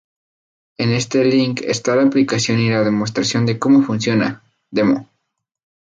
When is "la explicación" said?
1.95-2.59